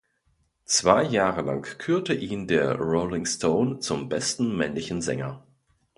Zwei 0.65 1.03
Jahre 1.03 1.43
lang 1.43 1.61
kürte 1.77 2.15
ihn 2.15 2.47
der 2.47 2.73
Rolling 2.79 3.27
Stone 3.27 3.77
zum 3.81 4.09
besten 4.09 4.57
männlichen 4.57 5.03
Sänger. 5.03 5.43